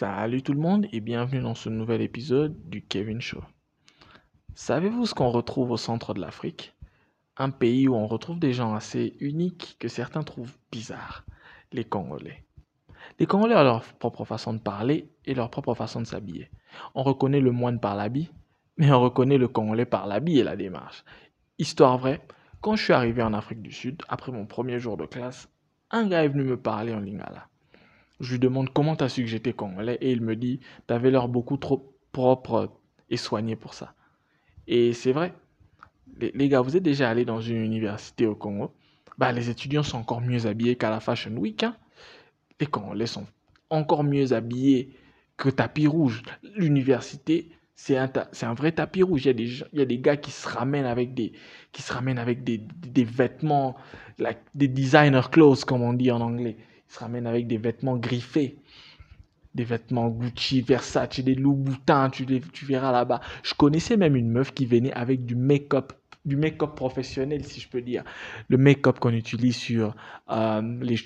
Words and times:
Salut 0.00 0.40
tout 0.40 0.54
le 0.54 0.60
monde 0.60 0.86
et 0.92 1.00
bienvenue 1.00 1.42
dans 1.42 1.54
ce 1.54 1.68
nouvel 1.68 2.00
épisode 2.00 2.56
du 2.70 2.80
Kevin 2.80 3.20
Show. 3.20 3.44
Savez-vous 4.54 5.04
ce 5.04 5.12
qu'on 5.12 5.28
retrouve 5.28 5.72
au 5.72 5.76
centre 5.76 6.14
de 6.14 6.22
l'Afrique? 6.22 6.74
Un 7.36 7.50
pays 7.50 7.86
où 7.86 7.94
on 7.94 8.06
retrouve 8.06 8.38
des 8.38 8.54
gens 8.54 8.72
assez 8.72 9.14
uniques 9.20 9.76
que 9.78 9.88
certains 9.88 10.22
trouvent 10.22 10.56
bizarres, 10.72 11.26
les 11.72 11.84
Congolais. 11.84 12.46
Les 13.18 13.26
Congolais 13.26 13.56
ont 13.56 13.62
leur 13.62 13.82
propre 13.82 14.24
façon 14.24 14.54
de 14.54 14.58
parler 14.58 15.10
et 15.26 15.34
leur 15.34 15.50
propre 15.50 15.74
façon 15.74 16.00
de 16.00 16.06
s'habiller. 16.06 16.50
On 16.94 17.02
reconnaît 17.02 17.42
le 17.42 17.52
moine 17.52 17.78
par 17.78 17.94
l'habit, 17.94 18.30
mais 18.78 18.90
on 18.90 19.02
reconnaît 19.02 19.36
le 19.36 19.48
Congolais 19.48 19.84
par 19.84 20.06
l'habit 20.06 20.38
et 20.38 20.44
la 20.44 20.56
démarche. 20.56 21.04
Histoire 21.58 21.98
vraie, 21.98 22.22
quand 22.62 22.74
je 22.74 22.84
suis 22.84 22.94
arrivé 22.94 23.22
en 23.22 23.34
Afrique 23.34 23.60
du 23.60 23.70
Sud, 23.70 24.00
après 24.08 24.32
mon 24.32 24.46
premier 24.46 24.78
jour 24.78 24.96
de 24.96 25.04
classe, 25.04 25.50
un 25.90 26.08
gars 26.08 26.24
est 26.24 26.28
venu 26.28 26.44
me 26.44 26.56
parler 26.56 26.94
en 26.94 27.00
lingala. 27.00 27.49
Je 28.20 28.32
lui 28.32 28.38
demande 28.38 28.70
comment 28.70 28.96
tu 28.96 29.04
as 29.04 29.08
su 29.08 29.22
que 29.22 29.28
j'étais 29.28 29.52
congolais? 29.52 29.98
Et 30.00 30.12
il 30.12 30.20
me 30.20 30.36
dit 30.36 30.60
t'avais 30.86 31.10
l'air 31.10 31.28
beaucoup 31.28 31.56
trop 31.56 31.94
propre 32.12 32.70
et 33.08 33.16
soigné 33.16 33.56
pour 33.56 33.74
ça. 33.74 33.94
Et 34.66 34.92
c'est 34.92 35.12
vrai. 35.12 35.34
Les, 36.18 36.48
gars, 36.48 36.60
vous 36.60 36.76
êtes 36.76 36.82
déjà 36.82 37.08
allés 37.08 37.24
dans 37.24 37.40
une 37.40 37.64
université 37.64 38.26
au 38.26 38.34
Congo? 38.34 38.72
Bah, 39.16 39.32
Les 39.32 39.48
étudiants 39.48 39.82
sont 39.82 39.98
encore 39.98 40.20
mieux 40.20 40.46
habillés 40.46 40.76
qu'à 40.76 40.90
la 40.90 41.00
Fashion 41.00 41.32
Week. 41.36 41.62
Hein. 41.62 41.76
Les 42.60 42.66
Congolais 42.66 43.06
sont 43.06 43.26
encore 43.70 44.04
mieux 44.04 44.32
habillés 44.32 44.90
que 45.36 45.48
tapis 45.48 45.86
rouge. 45.86 46.22
L'université, 46.56 47.48
c'est 47.74 47.96
un, 47.96 48.10
un, 48.42 48.54
vrai 48.54 48.72
tapis 48.72 49.02
rouge. 49.02 49.24
Il 49.24 49.28
y, 49.72 49.80
a 49.80 49.84
des, 49.86 49.98
gars 49.98 50.18
qui 50.18 50.30
se 50.30 50.46
ramènent 50.46 50.84
avec 50.84 51.14
des, 51.14 51.32
qui 51.72 51.80
se 51.80 51.92
ramènent 51.92 52.18
avec 52.18 52.44
des 52.44 53.04
vêtements, 53.04 53.76
des 54.54 54.68
designer 54.68 55.30
clothes, 55.30 55.64
comme 55.64 55.82
on 55.82 55.94
dit 55.94 56.10
en 56.10 56.20
anglais. 56.20 56.56
Se 56.90 56.98
ramènent 56.98 57.26
avec 57.26 57.46
des 57.46 57.56
vêtements 57.56 57.96
griffés. 57.96 58.58
Des 59.54 59.64
vêtements 59.64 60.08
Gucci, 60.08 60.60
Versace, 60.60 61.20
des 61.20 61.34
Louboutins, 61.34 62.10
tu, 62.10 62.26
les, 62.26 62.40
tu 62.40 62.66
verras 62.66 62.92
là-bas. 62.92 63.20
Je 63.42 63.54
connaissais 63.54 63.96
même 63.96 64.14
une 64.14 64.30
meuf 64.30 64.52
qui 64.52 64.66
venait 64.66 64.92
avec 64.92 65.24
du 65.24 65.34
make-up 65.34 65.94
du 66.24 66.36
make-up 66.36 66.74
professionnel, 66.74 67.44
si 67.44 67.60
je 67.60 67.68
peux 67.68 67.80
dire. 67.80 68.04
Le 68.48 68.58
make-up 68.58 68.98
qu'on 68.98 69.14
utilise 69.14 69.56
sur 69.56 69.96
euh, 70.30 70.78
les, 70.82 70.96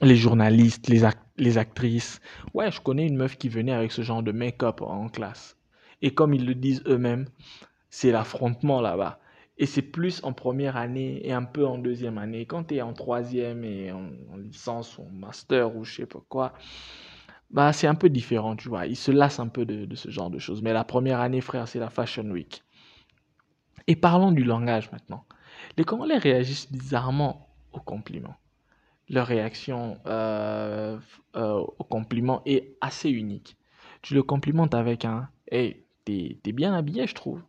les 0.00 0.16
journalistes, 0.16 0.88
les, 0.88 1.08
les 1.36 1.58
actrices. 1.58 2.20
Ouais, 2.52 2.70
je 2.72 2.80
connais 2.80 3.06
une 3.06 3.16
meuf 3.16 3.38
qui 3.38 3.48
venait 3.48 3.72
avec 3.72 3.92
ce 3.92 4.02
genre 4.02 4.22
de 4.22 4.32
make-up 4.32 4.82
en 4.82 5.08
classe. 5.08 5.56
Et 6.02 6.12
comme 6.12 6.34
ils 6.34 6.44
le 6.44 6.54
disent 6.54 6.82
eux-mêmes, 6.86 7.26
c'est 7.88 8.10
l'affrontement 8.10 8.80
là-bas. 8.80 9.20
Et 9.58 9.66
c'est 9.66 9.82
plus 9.82 10.24
en 10.24 10.32
première 10.32 10.76
année 10.76 11.26
et 11.26 11.32
un 11.32 11.44
peu 11.44 11.66
en 11.66 11.78
deuxième 11.78 12.18
année. 12.18 12.46
Quand 12.46 12.64
tu 12.64 12.76
es 12.76 12.82
en 12.82 12.94
troisième 12.94 13.64
et 13.64 13.92
en, 13.92 14.10
licence 14.36 14.98
ou 14.98 15.02
en 15.02 15.10
master 15.10 15.76
ou 15.76 15.84
je 15.84 15.96
sais 15.96 16.06
pas 16.06 16.22
quoi, 16.28 16.54
bah 17.50 17.72
c'est 17.72 17.86
un 17.86 17.94
peu 17.94 18.08
différent, 18.08 18.56
tu 18.56 18.68
vois. 18.68 18.86
Ils 18.86 18.96
se 18.96 19.10
lassent 19.10 19.40
un 19.40 19.48
peu 19.48 19.66
de, 19.66 19.94
ce 19.94 20.10
genre 20.10 20.30
de 20.30 20.38
choses. 20.38 20.62
Mais 20.62 20.72
la 20.72 20.84
première 20.84 21.20
année, 21.20 21.42
frère, 21.42 21.68
c'est 21.68 21.78
la 21.78 21.90
Fashion 21.90 22.24
Week. 22.30 22.64
Et 23.86 23.96
parlons 23.96 24.32
du 24.32 24.42
langage 24.42 24.90
maintenant. 24.90 25.24
Les 25.76 25.84
Congolais 25.84 26.18
réagissent 26.18 26.70
bizarrement 26.72 27.48
aux 27.72 27.80
compliments. 27.80 28.36
Leur 29.08 29.26
réaction 29.26 29.98
euh, 30.06 30.98
euh, 31.36 31.64
au 31.78 31.84
compliment 31.84 32.42
est 32.46 32.76
assez 32.80 33.10
unique. 33.10 33.56
Tu 34.00 34.14
le 34.14 34.22
complimentes 34.22 34.74
avec 34.74 35.04
un 35.04 35.28
Hey, 35.50 35.84
t'es 36.04 36.38
es 36.44 36.52
bien 36.52 36.72
habillé, 36.72 37.06
je 37.06 37.14
trouve. 37.14 37.42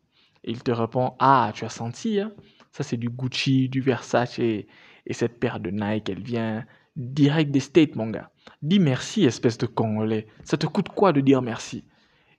Il 0.44 0.64
te 0.64 0.72
répond, 0.72 1.14
ah, 1.20 1.52
tu 1.54 1.66
as 1.66 1.70
senti, 1.70 2.20
hein? 2.20 2.34
Ça, 2.72 2.84
c'est 2.84 2.98
du 2.98 3.10
Gucci, 3.10 3.70
du 3.70 3.82
Versace 3.82 4.40
et, 4.40 4.68
cette 5.12 5.40
paire 5.40 5.60
de 5.60 5.70
Nike, 5.70 6.10
elle 6.10 6.24
vient 6.24 6.66
direct 6.96 7.52
des 7.52 7.60
States, 7.60 7.96
mon 7.96 8.10
gars. 8.10 8.32
Dis 8.62 8.80
merci, 8.80 9.26
espèce 9.26 9.58
de 9.58 9.66
Congolais. 9.66 10.28
Ça 10.44 10.58
te 10.58 10.66
coûte 10.66 10.90
quoi 10.90 11.14
de 11.14 11.22
dire 11.22 11.42
merci? 11.42 11.84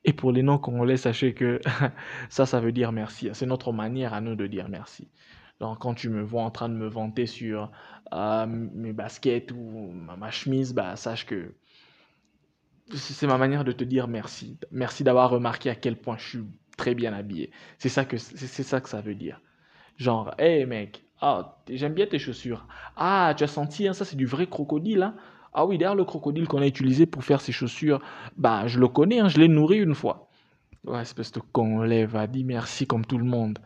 Et 0.05 0.13
pour 0.13 0.33
les 0.33 0.43
non-Congolais, 0.43 0.97
sachez 0.97 1.35
que 1.35 1.61
ça, 2.29 2.47
ça 2.47 2.61
veut 2.61 2.73
dire 2.73 2.91
merci. 2.91 3.29
C'est 3.33 3.47
notre 3.47 3.73
manière 3.73 4.13
à 4.13 4.21
nous 4.21 4.35
de 4.35 4.47
dire 4.47 4.69
merci. 4.69 5.09
Donc, 5.61 5.79
quand 5.79 5.95
tu 5.95 6.09
me 6.09 6.23
vois 6.23 6.43
en 6.43 6.51
train 6.51 6.69
de 6.69 6.75
me 6.75 6.89
vanter 6.89 7.27
sur 7.27 7.71
euh, 8.13 8.47
mes 8.47 8.93
baskets 8.93 9.53
ou 9.53 9.93
ma, 9.93 10.17
ma 10.17 10.31
chemise, 10.31 10.75
bah, 10.75 10.97
sache 10.97 11.27
que 11.27 11.55
c'est 12.93 13.27
ma 13.27 13.39
manière 13.39 13.65
de 13.65 13.73
te 13.73 13.85
dire 13.85 14.09
merci. 14.09 14.59
Merci 14.71 15.05
d'avoir 15.05 15.31
remarqué 15.31 15.71
à 15.71 15.75
quel 15.75 15.97
point 15.97 16.17
je 16.19 16.29
suis 16.29 16.45
très 16.85 16.95
bien 16.95 17.15
habillé. 17.15 17.51
C'est 17.79 17.89
ça 17.89 18.05
que 18.05 18.19
c'est 18.19 18.63
ça 18.63 18.79
que 18.83 18.91
ça 18.91 19.01
veut 19.01 19.15
dire. 19.15 19.41
Genre, 19.97 20.35
hey 20.39 20.67
mec, 20.67 21.03
ah, 21.23 21.57
j'aime 21.71 21.95
bien 21.95 22.07
tes 22.07 22.19
chaussures. 22.19 22.67
Ah, 22.97 23.33
tu 23.37 23.43
as 23.43 23.47
senti, 23.47 23.89
hein, 23.89 23.95
ça 23.95 24.05
c'est 24.05 24.17
du 24.17 24.27
vrai 24.27 24.47
crocodile. 24.47 25.03
Hein? 25.03 25.15
Ah 25.55 25.65
oui, 25.65 25.79
d'ailleurs, 25.79 25.95
le 25.95 26.05
crocodile 26.05 26.47
qu'on 26.47 26.61
a 26.61 26.67
utilisé 26.67 27.07
pour 27.07 27.25
faire 27.25 27.41
ces 27.41 27.53
chaussures, 27.53 28.01
bah, 28.37 28.67
je 28.67 28.79
le 28.79 28.89
connais, 28.89 29.21
hein, 29.21 29.29
je 29.29 29.39
l'ai 29.39 29.49
nourri 29.49 29.79
une 29.79 29.95
fois. 29.95 30.29
Ouais, 30.85 31.01
espèce 31.01 31.33
de 31.33 31.41
Congolais, 31.41 32.05
va, 32.05 32.27
dis 32.27 32.45
merci 32.45 32.87
comme 32.87 33.07
tout 33.07 33.17
le 33.17 33.25
monde. 33.25 33.59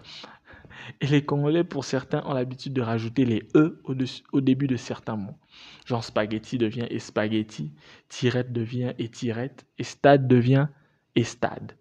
Et 1.01 1.09
les 1.09 1.25
Congolais, 1.25 1.65
pour 1.65 1.85
certains, 1.85 2.23
ont 2.25 2.35
l'habitude 2.35 2.73
de 2.73 2.83
rajouter 2.83 3.25
les 3.25 3.49
E 3.57 3.81
au, 3.83 3.95
au, 4.33 4.41
début 4.41 4.69
de 4.69 4.77
certains 4.77 5.17
mots. 5.17 5.39
Genre 5.87 6.05
spaghetti 6.05 6.57
devient 6.57 6.87
spaghetti, 7.01 7.73
tirette 8.09 8.53
devient 8.53 8.93
tirette, 9.11 9.67
et 9.77 9.83
stade 9.83 10.29
devient 10.29 10.69
stade. 11.25 11.73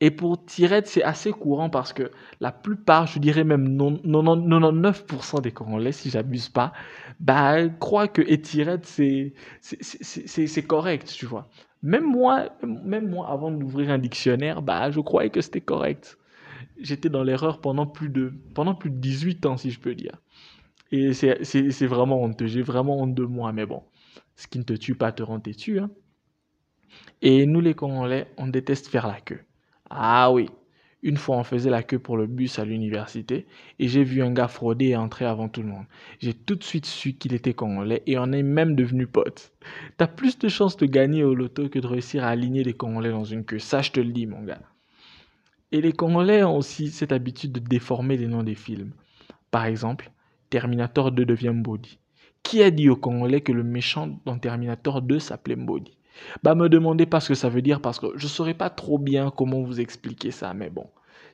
Et 0.00 0.10
pour 0.10 0.44
tirette, 0.44 0.86
c'est 0.86 1.02
assez 1.02 1.30
courant 1.30 1.70
parce 1.70 1.92
que 1.92 2.10
la 2.40 2.52
plupart, 2.52 3.06
je 3.06 3.18
dirais 3.18 3.44
même 3.44 3.76
99% 3.76 5.40
des 5.40 5.52
Congolais, 5.52 5.92
si 5.92 6.10
j'abuse 6.10 6.48
pas, 6.48 6.72
bah, 7.20 7.68
croient 7.68 8.08
que 8.08 8.22
tirette, 8.22 8.86
c'est, 8.86 9.32
correct, 10.66 11.12
tu 11.16 11.26
vois. 11.26 11.48
Même 11.82 12.04
moi, 12.04 12.50
même 12.62 13.08
moi, 13.08 13.30
avant 13.30 13.50
d'ouvrir 13.50 13.90
un 13.90 13.98
dictionnaire, 13.98 14.62
bah, 14.62 14.90
je 14.90 15.00
croyais 15.00 15.30
que 15.30 15.40
c'était 15.40 15.60
correct 15.60 16.18
j'étais 16.78 17.08
dans 17.08 17.22
l'erreur 17.22 17.60
pendant 17.60 17.86
plus 17.86 18.08
de 18.08 18.32
pendant 18.54 18.74
plus 18.74 18.90
de 18.90 18.96
18 18.96 19.46
ans, 19.46 19.56
si 19.56 19.70
je 19.70 19.80
peux 19.80 19.94
dire. 19.94 20.20
Et 20.92 21.12
c'est 21.12 21.86
vraiment 21.86 22.22
honteux. 22.22 22.46
J'ai 22.46 22.62
vraiment 22.62 23.00
honte 23.00 23.14
de 23.14 23.24
moi, 23.24 23.52
mais 23.52 23.66
bon. 23.66 23.82
Ce 24.36 24.46
qui 24.46 24.58
ne 24.58 24.64
te 24.64 24.74
tue 24.74 24.94
pas 24.94 25.12
te 25.12 25.22
rend 25.22 25.40
têtu. 25.40 25.78
Hein. 25.78 25.90
Et 27.22 27.46
nous, 27.46 27.60
les 27.60 27.74
Congolais, 27.74 28.28
on 28.36 28.46
déteste 28.46 28.88
faire 28.88 29.06
la 29.06 29.20
queue. 29.20 29.40
Ah 29.96 30.32
oui. 30.32 30.48
Une 31.02 31.16
fois, 31.16 31.36
on 31.36 31.44
faisait 31.44 31.70
la 31.70 31.84
queue 31.84 32.00
pour 32.00 32.16
le 32.16 32.26
bus 32.26 32.58
à 32.58 32.64
l'université 32.64 33.46
et 33.78 33.86
j'ai 33.86 34.02
vu 34.02 34.22
un 34.22 34.32
gars 34.32 34.48
frauder 34.48 34.86
et 34.86 34.96
entrer 34.96 35.24
avant 35.24 35.48
tout 35.48 35.62
le 35.62 35.68
monde. 35.68 35.84
J'ai 36.18 36.34
tout 36.34 36.56
de 36.56 36.64
suite 36.64 36.86
su 36.86 37.12
qu'il 37.12 37.32
était 37.32 37.54
congolais 37.54 38.02
et 38.06 38.18
on 38.18 38.32
est 38.32 38.42
même 38.42 38.74
devenu 38.74 39.06
potes. 39.06 39.52
T'as 39.96 40.08
plus 40.08 40.36
de 40.38 40.48
chances 40.48 40.76
de 40.78 40.86
gagner 40.86 41.22
au 41.22 41.34
loto 41.34 41.68
que 41.68 41.78
de 41.78 41.86
réussir 41.86 42.24
à 42.24 42.28
aligner 42.28 42.64
des 42.64 42.72
Congolais 42.72 43.10
dans 43.10 43.22
une 43.22 43.44
queue. 43.44 43.60
Ça, 43.60 43.82
je 43.82 43.92
te 43.92 44.00
le 44.00 44.12
dis, 44.12 44.26
mon 44.26 44.42
gars. 44.42 44.62
Et 45.70 45.80
les 45.80 45.92
Congolais 45.92 46.42
ont 46.42 46.56
aussi 46.56 46.90
cette 46.90 47.12
habitude 47.12 47.52
de 47.52 47.60
déformer 47.60 48.16
les 48.16 48.26
noms 48.26 48.42
des 48.42 48.56
films. 48.56 48.94
Par 49.52 49.66
exemple, 49.66 50.10
Terminator 50.50 51.12
2 51.12 51.24
devient 51.24 51.50
Mbodi. 51.54 52.00
Qui 52.42 52.62
a 52.64 52.72
dit 52.72 52.88
aux 52.88 52.96
Congolais 52.96 53.42
que 53.42 53.52
le 53.52 53.62
méchant 53.62 54.18
dans 54.24 54.38
Terminator 54.38 55.02
2 55.02 55.20
s'appelait 55.20 55.54
Mbodi? 55.56 55.96
Bah 56.42 56.54
me 56.54 56.68
demandez 56.68 57.06
pas 57.06 57.20
ce 57.20 57.28
que 57.28 57.34
ça 57.34 57.48
veut 57.48 57.62
dire 57.62 57.80
parce 57.80 57.98
que 57.98 58.06
je 58.16 58.24
ne 58.24 58.30
saurais 58.30 58.54
pas 58.54 58.70
trop 58.70 58.98
bien 58.98 59.32
comment 59.36 59.62
vous 59.62 59.80
expliquer 59.80 60.30
ça, 60.30 60.54
mais 60.54 60.70
bon. 60.70 60.86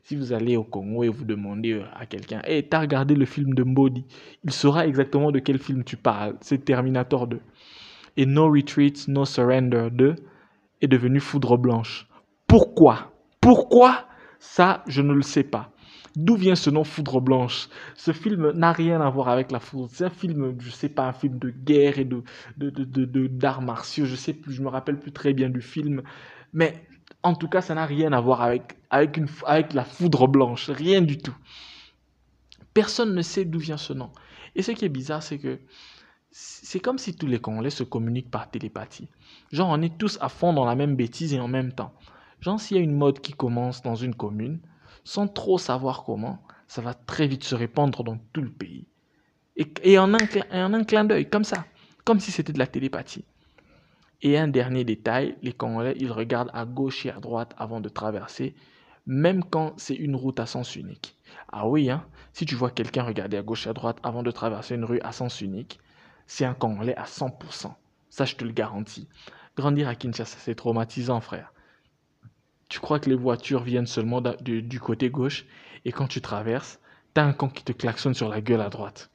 Si 0.02 0.16
vous 0.16 0.32
allez 0.32 0.56
au 0.56 0.64
Congo 0.64 1.04
et 1.04 1.08
vous 1.08 1.24
demandez 1.24 1.82
à 1.94 2.06
quelqu'un, 2.06 2.40
hey, 2.44 2.66
t'as 2.66 2.80
regardé 2.80 3.14
le 3.14 3.26
film 3.26 3.54
de 3.54 3.62
Mbodi? 3.62 4.06
Il 4.44 4.50
saura 4.50 4.86
exactement 4.86 5.30
de 5.30 5.38
quel 5.38 5.58
film 5.58 5.84
tu 5.84 5.96
parles. 5.96 6.36
C'est 6.40 6.64
Terminator 6.64 7.26
2. 7.26 7.40
Et 8.16 8.26
No 8.26 8.50
Retreat, 8.50 9.08
No 9.08 9.24
Surrender 9.24 9.88
2 9.92 10.16
est 10.80 10.88
devenu 10.88 11.20
Foudre 11.20 11.58
Blanche. 11.58 12.08
Pourquoi? 12.46 13.12
Pourquoi? 13.40 14.06
Ça, 14.38 14.82
je 14.86 15.02
ne 15.02 15.12
le 15.12 15.22
sais 15.22 15.44
pas. 15.44 15.70
D'où 16.16 16.36
vient 16.36 16.56
ce 16.56 16.70
nom 16.70 16.84
Foudre 16.84 17.20
Blanche? 17.20 17.68
Ce 17.94 18.12
film 18.12 18.50
n'a 18.52 18.72
rien 18.72 19.00
à 19.00 19.08
voir 19.10 19.28
avec 19.28 19.52
la 19.52 19.60
foudre. 19.60 19.88
C'est 19.92 20.04
un 20.04 20.10
film, 20.10 20.56
je 20.58 20.66
ne 20.66 20.72
sais 20.72 20.88
pas, 20.88 21.06
un 21.06 21.12
film 21.12 21.38
de 21.38 21.50
guerre 21.50 21.98
et 21.98 22.04
de, 22.04 22.22
d'arts 23.28 23.62
martiaux. 23.62 24.06
Je 24.06 24.16
sais 24.16 24.32
plus, 24.32 24.52
je 24.52 24.62
me 24.62 24.68
rappelle 24.68 24.98
plus 24.98 25.12
très 25.12 25.32
bien 25.32 25.48
du 25.48 25.60
film. 25.60 26.02
Mais 26.52 26.84
en 27.22 27.34
tout 27.34 27.48
cas, 27.48 27.60
ça 27.60 27.74
n'a 27.74 27.86
rien 27.86 28.12
à 28.12 28.20
voir 28.20 28.42
avec, 28.42 28.76
avec, 28.90 29.16
une, 29.16 29.28
avec 29.46 29.72
la 29.72 29.84
foudre 29.84 30.26
blanche. 30.26 30.68
Rien 30.70 31.00
du 31.00 31.18
tout. 31.18 31.36
Personne 32.74 33.14
ne 33.14 33.22
sait 33.22 33.44
d'où 33.44 33.58
vient 33.58 33.76
ce 33.76 33.92
nom. 33.92 34.10
Et 34.56 34.62
ce 34.62 34.72
qui 34.72 34.84
est 34.84 34.90
bizarre, 34.90 35.22
c'est 35.22 35.38
que 35.38 35.58
c'est 36.32 36.80
comme 36.80 36.98
si 36.98 37.14
tous 37.14 37.26
les 37.26 37.40
Congolais 37.40 37.70
se 37.70 37.82
communiquent 37.82 38.30
par 38.30 38.50
télépathie. 38.50 39.08
Genre, 39.52 39.68
on 39.68 39.82
est 39.82 39.98
tous 39.98 40.18
à 40.20 40.28
fond 40.28 40.52
dans 40.52 40.64
la 40.64 40.76
même 40.76 40.96
bêtise 40.96 41.34
et 41.34 41.40
en 41.40 41.48
même 41.48 41.72
temps. 41.72 41.92
Genre, 42.40 42.60
s'il 42.60 42.76
y 42.76 42.80
a 42.80 42.82
une 42.82 42.96
mode 42.96 43.20
qui 43.20 43.32
commence 43.32 43.82
dans 43.82 43.96
une 43.96 44.14
commune, 44.14 44.60
sans 45.04 45.28
trop 45.28 45.58
savoir 45.58 46.04
comment, 46.04 46.42
ça 46.68 46.82
va 46.82 46.94
très 46.94 47.26
vite 47.26 47.44
se 47.44 47.54
répandre 47.54 48.04
dans 48.04 48.18
tout 48.32 48.42
le 48.42 48.50
pays. 48.50 48.86
Et, 49.82 49.98
en, 49.98 50.14
un, 50.14 50.84
clin 50.84 51.04
d'œil, 51.04 51.28
comme 51.28 51.44
ça, 51.44 51.66
comme 52.04 52.20
si 52.20 52.30
c'était 52.30 52.52
de 52.52 52.58
la 52.58 52.66
télépathie. 52.66 53.24
Et 54.22 54.38
un 54.38 54.48
dernier 54.48 54.84
détail, 54.84 55.36
les 55.42 55.52
Congolais, 55.52 55.96
ils 55.98 56.12
regardent 56.12 56.50
à 56.54 56.64
gauche 56.64 57.04
et 57.06 57.10
à 57.10 57.20
droite 57.20 57.54
avant 57.58 57.80
de 57.80 57.88
traverser, 57.88 58.54
même 59.06 59.44
quand 59.44 59.74
c'est 59.76 59.94
une 59.94 60.16
route 60.16 60.40
à 60.40 60.46
sens 60.46 60.76
unique. 60.76 61.16
Ah 61.50 61.66
oui, 61.66 61.90
hein, 61.90 62.04
si 62.32 62.46
tu 62.46 62.54
vois 62.54 62.70
quelqu'un 62.70 63.02
regarder 63.02 63.36
à 63.36 63.42
gauche 63.42 63.66
et 63.66 63.70
à 63.70 63.72
droite 63.72 63.98
avant 64.02 64.22
de 64.22 64.30
traverser 64.30 64.74
une 64.74 64.84
rue 64.84 65.00
à 65.00 65.12
sens 65.12 65.40
unique, 65.40 65.78
c'est 66.26 66.44
un 66.44 66.54
Congolais 66.54 66.96
à 66.96 67.04
100%. 67.04 67.72
Ça, 68.08 68.24
je 68.24 68.36
te 68.36 68.44
le 68.44 68.52
garantis. 68.52 69.08
Grandir 69.56 69.88
à 69.88 69.94
Kinshasa, 69.94 70.38
c'est 70.38 70.54
traumatisant, 70.54 71.20
frère. 71.20 71.52
Tu 72.70 72.78
crois 72.78 73.00
que 73.00 73.10
les 73.10 73.16
voitures 73.16 73.64
viennent 73.64 73.88
seulement 73.88 74.22
du 74.40 74.80
côté 74.80 75.10
gauche 75.10 75.44
et 75.84 75.90
quand 75.90 76.06
tu 76.06 76.20
traverses, 76.20 76.78
t'as 77.12 77.24
un 77.24 77.32
con 77.32 77.48
qui 77.48 77.64
te 77.64 77.72
klaxonne 77.72 78.14
sur 78.14 78.28
la 78.28 78.40
gueule 78.40 78.60
à 78.60 78.70
droite. 78.70 79.10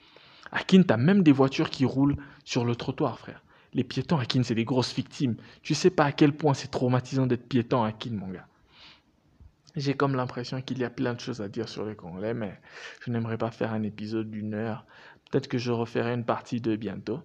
À 0.51 0.61
Kin, 0.63 0.83
t'as 0.83 0.97
même 0.97 1.23
des 1.23 1.31
voitures 1.31 1.69
qui 1.69 1.85
roulent 1.85 2.17
sur 2.43 2.65
le 2.65 2.75
trottoir, 2.75 3.17
frère. 3.17 3.41
Les 3.73 3.85
piétons 3.85 4.17
à 4.17 4.25
Kin, 4.25 4.43
c'est 4.43 4.55
des 4.55 4.65
grosses 4.65 4.93
victimes. 4.93 5.37
Tu 5.63 5.73
sais 5.73 5.89
pas 5.89 6.03
à 6.03 6.11
quel 6.11 6.33
point 6.33 6.53
c'est 6.53 6.67
traumatisant 6.67 7.27
d'être 7.27 7.47
piéton 7.47 7.81
à 7.81 7.93
Kin, 7.93 8.11
mon 8.11 8.27
gars. 8.27 8.47
J'ai 9.77 9.93
comme 9.93 10.15
l'impression 10.15 10.61
qu'il 10.61 10.79
y 10.79 10.83
a 10.83 10.89
plein 10.89 11.13
de 11.13 11.19
choses 11.21 11.41
à 11.41 11.47
dire 11.47 11.69
sur 11.69 11.85
les 11.85 11.95
Congolais, 11.95 12.33
mais 12.33 12.59
je 13.05 13.11
n'aimerais 13.11 13.37
pas 13.37 13.51
faire 13.51 13.71
un 13.71 13.83
épisode 13.83 14.29
d'une 14.29 14.53
heure. 14.53 14.85
Peut-être 15.31 15.47
que 15.47 15.57
je 15.57 15.71
referai 15.71 16.13
une 16.13 16.25
partie 16.25 16.59
de 16.59 16.75
bientôt. 16.75 17.21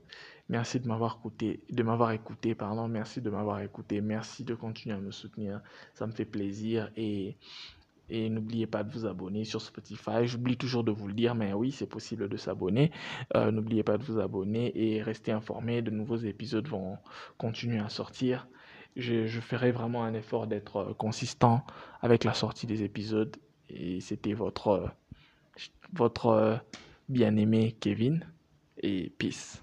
Merci 0.51 0.81
de 0.81 0.89
m'avoir 0.89 1.19
écouté, 1.21 1.61
de 1.71 1.83
m'avoir 1.85 2.11
écouté, 2.11 2.57
pardon. 2.57 2.89
Merci 2.89 3.21
de 3.21 3.31
m'avoir 3.31 3.61
écouté. 3.61 4.01
Merci 4.01 4.43
de 4.43 4.57
continuer 4.57 4.97
à 4.97 4.99
me 4.99 5.13
soutenir. 5.13 5.61
Ça 5.95 6.09
me 6.09 6.13
fait 6.13 6.25
plaisir 6.25 6.91
et 6.97 7.37
n'oubliez 8.11 8.67
pas 8.67 8.83
de 8.83 8.91
vous 8.91 9.07
abonner 9.07 9.45
sur 9.45 9.63
Spotify. 9.63 10.25
J'oublie 10.27 10.57
toujours 10.57 10.83
de 10.83 10.91
vous 10.91 11.07
le 11.07 11.15
dire, 11.15 11.37
mais 11.37 11.53
oui, 11.53 11.71
c'est 11.71 11.87
possible 11.87 12.29
de 12.29 12.37
s'abonner. 12.37 12.91
Euh, 13.37 13.53
n'oubliez 13.53 13.85
pas 13.85 13.97
de 13.97 14.03
vous 14.03 14.19
abonner 14.19 14.73
et 14.75 15.01
restez 15.03 15.31
informés. 15.31 15.83
De 15.83 15.93
nouveaux 15.93 16.17
épisodes 16.17 16.67
vont 16.67 16.99
continuer 17.39 17.79
à 17.79 17.89
sortir. 17.89 18.49
Je, 18.97 19.29
je 19.29 19.41
ferai 19.41 19.71
vraiment 19.71 20.03
un 20.03 20.15
effort 20.15 20.49
d'être 20.49 20.77
euh, 20.79 20.95
consistant 20.95 21.65
avec 22.03 22.25
la 22.25 22.35
sortie 22.35 22.67
des 22.67 22.83
épisodes. 22.83 23.37
Et 23.69 24.01
c'était 24.01 24.33
votre, 24.33 24.91
votre 25.93 26.61
bien-aimé 27.09 27.77
Kevin. 27.79 28.27
Et 28.83 29.13
peace. 29.17 29.61